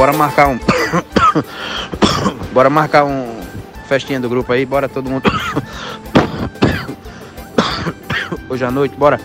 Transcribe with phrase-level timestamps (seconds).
[0.00, 0.58] bora marcar um.
[2.54, 3.38] bora marcar um
[3.86, 5.24] festinha do grupo aí, bora todo mundo.
[8.48, 9.20] Hoje à noite, bora.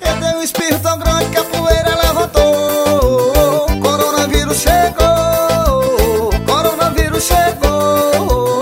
[0.00, 3.68] Eu dei um espirro tão grande que a poeira levantou.
[3.80, 6.30] Coronavírus chegou.
[6.44, 8.60] Coronavírus chegou.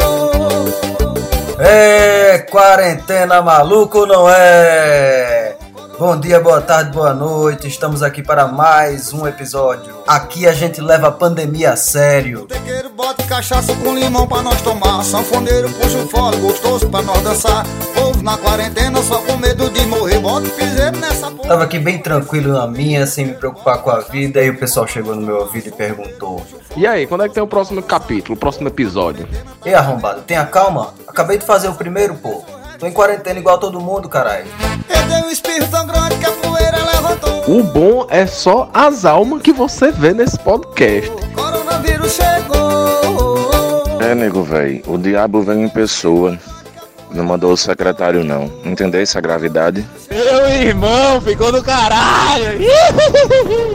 [1.58, 5.45] É quarentena maluco, não é?
[5.98, 7.66] Bom dia, boa tarde, boa noite.
[7.66, 9.96] Estamos aqui para mais um episódio.
[10.06, 12.44] Aqui a gente leva a pandemia a sério.
[12.44, 15.02] Tequeiro bota cachaça com limão pra nós tomar.
[15.02, 17.64] Sanfoneiro puxa um fole gostoso pra nós dançar.
[17.94, 20.18] Povo na quarentena só com medo de morrer.
[20.18, 21.48] Bota o piseiro nessa porra.
[21.48, 24.38] Tava aqui bem tranquilo na minha, sem me preocupar com a vida.
[24.40, 27.42] Aí o pessoal chegou no meu ouvido e perguntou: E aí, quando é que tem
[27.42, 29.26] o próximo capítulo, o próximo episódio?
[29.64, 30.92] Ei, arrombado, tenha calma.
[31.08, 32.44] Acabei de fazer o primeiro, pô.
[32.78, 34.46] Tô em quarentena igual todo mundo, caralho.
[34.88, 37.44] Eu dei um espirro tão grande que a poeira levantou.
[37.58, 41.10] O bom é só as almas que você vê nesse podcast.
[41.34, 44.00] Coronavírus chegou.
[44.02, 44.82] É, nego, velho.
[44.86, 46.38] O diabo vem em pessoa.
[47.10, 48.52] Não mandou o secretário, não.
[48.62, 49.86] Entendesse a gravidade?
[50.10, 52.58] Meu irmão ficou do caralho.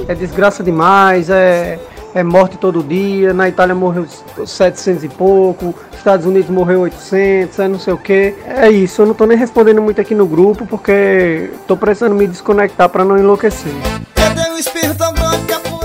[0.07, 1.79] É desgraça demais, é,
[2.13, 3.33] é morte todo dia.
[3.33, 4.05] Na Itália morreu
[4.45, 8.35] 700 e pouco, Estados Unidos morreu 800, é não sei o que.
[8.45, 12.27] É isso, eu não tô nem respondendo muito aqui no grupo porque tô precisando me
[12.27, 13.73] desconectar pra não enlouquecer.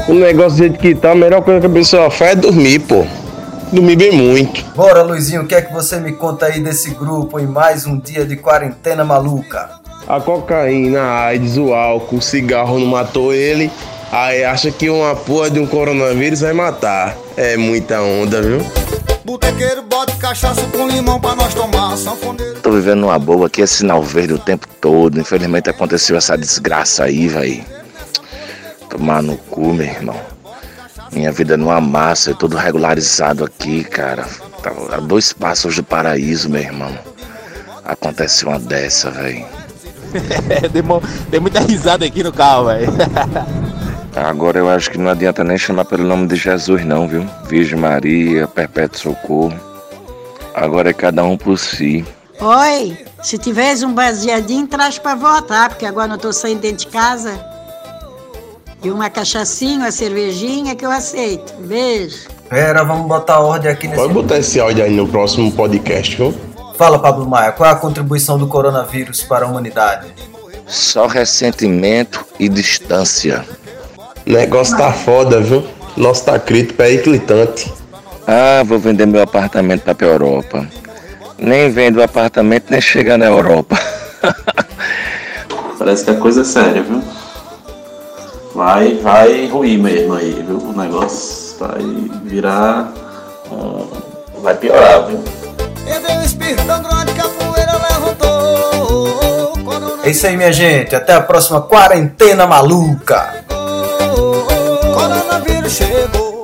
[0.09, 2.79] O negócio do jeito que tá, a melhor coisa que a pessoa faz é dormir,
[2.81, 3.05] pô.
[3.73, 4.65] Dormir bem muito.
[4.77, 7.99] Bora, Luizinho, o que é que você me conta aí desse grupo em mais um
[7.99, 9.69] dia de quarentena maluca?
[10.07, 13.73] A cocaína, a AIDS, o álcool, o cigarro não matou ele.
[14.11, 17.17] Aí acha que uma porra de um coronavírus vai matar.
[17.37, 18.59] É muita onda, viu?
[19.25, 21.97] Botequeiro bota cachaça com limão pra nós tomar.
[21.97, 25.19] Sanfoneiro Tô vivendo numa boa aqui, é sinal verde o tempo todo.
[25.21, 27.65] Infelizmente aconteceu essa desgraça aí, velho.
[28.89, 30.17] Tomar no cu, meu irmão.
[31.13, 34.25] Minha vida numa massa, é tudo regularizado aqui, cara.
[34.63, 36.97] Tá a dois passos do paraíso, meu irmão.
[37.85, 39.45] Acontece uma dessa, velho.
[40.85, 42.93] Mo- dei muita risada aqui no carro, velho.
[44.17, 47.27] Agora eu acho que não adianta nem chamar pelo nome de Jesus, não, viu?
[47.47, 49.55] Virgem Maria, Perpétuo Socorro.
[50.55, 52.03] Agora é cada um por si.
[52.41, 56.93] Oi, se tivesse um baseadinho, traz pra votar, porque agora não tô saindo dentro de
[56.93, 57.39] casa.
[58.83, 61.53] E uma cachaçinha, uma cervejinha que eu aceito.
[61.61, 62.29] Beijo.
[62.49, 64.01] Pera, vamos botar ordem aqui nesse.
[64.01, 66.35] Pode botar esse áudio aí no próximo podcast, viu?
[66.79, 70.07] Fala, Pablo Maia, qual é a contribuição do coronavírus para a humanidade?
[70.67, 73.45] Só ressentimento e distância.
[74.27, 75.65] O negócio tá foda, viu?
[75.97, 77.73] Nosso tá crítico, é eclitante.
[78.27, 80.67] Ah, vou vender meu apartamento pra pra Europa.
[81.39, 83.79] Nem vendo o apartamento, nem chegar na Europa.
[85.79, 87.03] Parece que a coisa é séria, viu?
[88.53, 90.59] Vai, vai ruir mesmo aí, viu?
[90.59, 91.83] O negócio vai
[92.25, 92.93] virar.
[93.53, 93.87] hum,
[94.43, 95.23] vai piorar, viu?
[100.03, 100.95] É isso aí, minha gente.
[100.95, 103.45] Até a próxima quarentena maluca.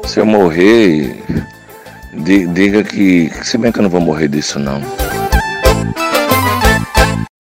[0.06, 1.22] Se eu morrer,
[2.12, 3.30] di- diga que.
[3.42, 4.80] Se bem que eu não vou morrer disso, não.